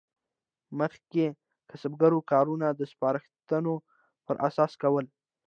مخکې 0.79 1.25
کسبګرو 1.69 2.19
کارونه 2.31 2.67
د 2.73 2.81
سپارښتونو 2.91 3.73
پر 4.25 4.35
اساس 4.47 4.71
کول. 4.81 5.05